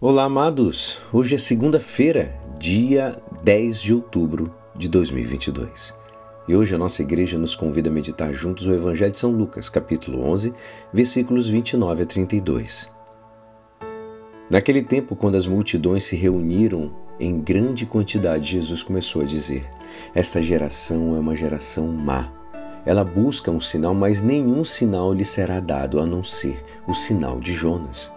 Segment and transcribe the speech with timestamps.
[0.00, 1.00] Olá, amados!
[1.12, 5.92] Hoje é segunda-feira, dia 10 de outubro de 2022.
[6.46, 9.68] E hoje a nossa igreja nos convida a meditar juntos o Evangelho de São Lucas,
[9.68, 10.54] capítulo 11,
[10.92, 12.88] versículos 29 a 32.
[14.48, 19.68] Naquele tempo, quando as multidões se reuniram em grande quantidade, Jesus começou a dizer:
[20.14, 22.32] Esta geração é uma geração má.
[22.86, 27.40] Ela busca um sinal, mas nenhum sinal lhe será dado a não ser o sinal
[27.40, 28.16] de Jonas.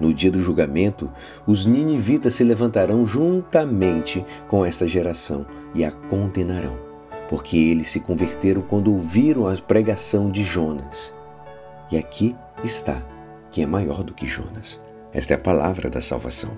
[0.00, 1.10] No dia do julgamento,
[1.46, 5.44] os ninivitas se levantarão juntamente com esta geração
[5.74, 6.78] e a condenarão,
[7.28, 11.14] porque eles se converteram quando ouviram a pregação de Jonas.
[11.90, 13.02] E aqui está
[13.50, 14.80] quem é maior do que Jonas.
[15.12, 16.50] Esta é a palavra da salvação.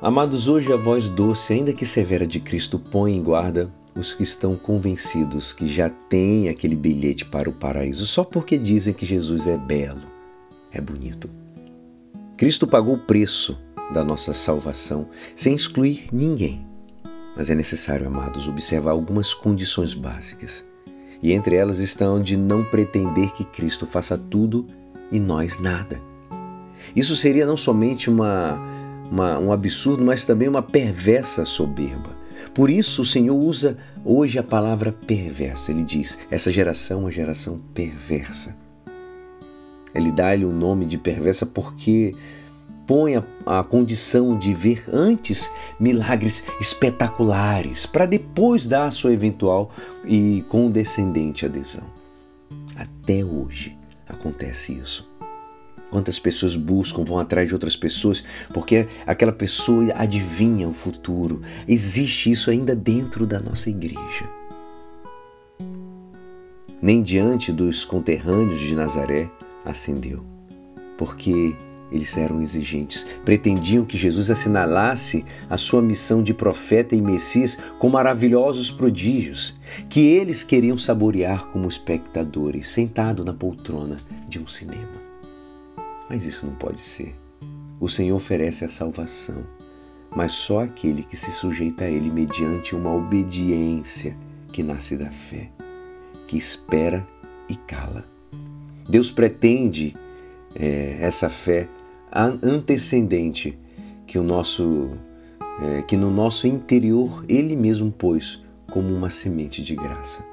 [0.00, 4.22] Amados, hoje a voz doce, ainda que severa de Cristo, põe em guarda os que
[4.22, 9.46] estão convencidos que já têm aquele bilhete para o paraíso só porque dizem que Jesus
[9.46, 10.02] é belo,
[10.72, 11.43] é bonito.
[12.36, 13.56] Cristo pagou o preço
[13.92, 16.66] da nossa salvação sem excluir ninguém.
[17.36, 20.64] Mas é necessário, amados, observar algumas condições básicas.
[21.22, 24.66] E entre elas estão de não pretender que Cristo faça tudo
[25.12, 26.00] e nós nada.
[26.94, 28.58] Isso seria não somente uma,
[29.10, 32.10] uma, um absurdo, mas também uma perversa soberba.
[32.52, 35.70] Por isso o Senhor usa hoje a palavra perversa.
[35.70, 38.63] Ele diz: essa geração é uma geração perversa.
[39.94, 42.14] Ele dá-lhe o nome de perversa porque
[42.86, 49.70] põe a, a, condição de ver antes milagres espetaculares, para depois dar a sua eventual
[50.04, 51.84] e condescendente adesão.
[52.76, 55.08] Até hoje acontece isso.
[55.90, 61.40] Quantas pessoas buscam, vão atrás de outras pessoas porque aquela pessoa adivinha o futuro.
[61.68, 64.28] Existe isso ainda dentro da nossa igreja.
[66.82, 69.30] Nem diante dos conterrâneos de Nazaré
[69.64, 70.24] acendeu,
[70.98, 71.54] porque
[71.92, 77.88] eles eram exigentes, pretendiam que Jesus assinalasse a sua missão de profeta e Messias com
[77.88, 79.54] maravilhosos prodígios,
[79.88, 83.96] que eles queriam saborear como espectadores, sentado na poltrona
[84.28, 85.04] de um cinema.
[86.08, 87.14] Mas isso não pode ser.
[87.80, 89.44] O Senhor oferece a salvação,
[90.16, 94.16] mas só aquele que se sujeita a Ele mediante uma obediência
[94.52, 95.50] que nasce da fé,
[96.28, 97.06] que espera
[97.48, 98.04] e cala.
[98.88, 99.94] Deus pretende
[100.54, 101.66] é, essa fé
[102.42, 103.58] antecedente
[104.06, 104.90] que o nosso
[105.62, 110.24] é, que no nosso interior Ele mesmo pôs como uma semente de graça.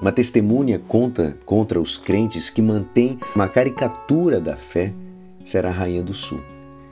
[0.00, 4.92] Uma testemunha conta contra os crentes que mantém uma caricatura da fé
[5.44, 6.40] será a rainha do sul,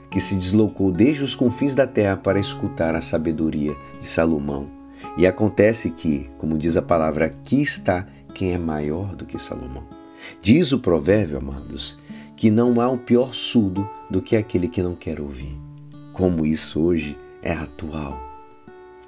[0.09, 4.67] que se deslocou desde os confins da terra para escutar a sabedoria de Salomão.
[5.17, 9.83] E acontece que, como diz a palavra, aqui está quem é maior do que Salomão.
[10.41, 11.97] Diz o provérbio, amados,
[12.35, 15.57] que não há um pior surdo do que aquele que não quer ouvir.
[16.13, 18.19] Como isso hoje é atual.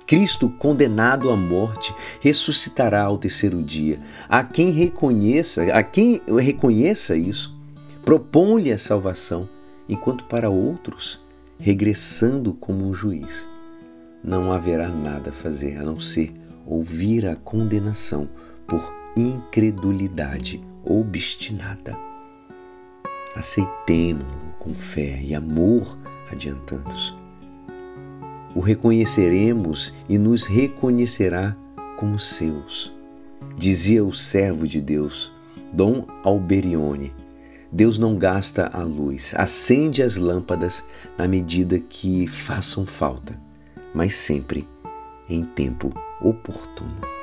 [0.06, 4.00] Cristo, condenado à morte, ressuscitará ao terceiro dia.
[4.29, 7.57] A quem reconheça, a quem reconheça isso,
[8.03, 9.47] propõe-lhe a salvação,
[9.88, 11.19] enquanto para outros,
[11.57, 13.47] regressando como um juiz,
[14.23, 16.31] não haverá nada a fazer a não ser
[16.66, 18.29] ouvir a condenação
[18.67, 21.95] por incredulidade obstinada.
[23.35, 25.97] Aceitemo-lo com fé e amor
[26.31, 27.16] adiantando-os.
[28.55, 31.55] O reconheceremos e nos reconhecerá
[31.97, 32.94] como seus.
[33.57, 35.31] Dizia o servo de Deus,
[35.71, 37.13] Dom Alberione,
[37.73, 40.85] Deus não gasta a luz, acende as lâmpadas
[41.17, 43.39] na medida que façam falta,
[43.95, 44.67] mas sempre
[45.27, 47.22] em tempo oportuno.